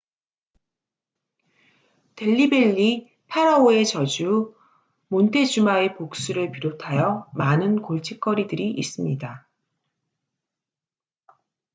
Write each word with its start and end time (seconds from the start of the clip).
델리 2.15 2.49
벨리 2.49 3.15
파라오의 3.27 3.85
저주 3.85 4.55
몬테주마의 5.09 5.95
복수를 5.95 6.49
비롯하여 6.49 7.29
많은 7.35 7.83
골칫거리들이 7.83 8.67
있습니다 8.71 9.47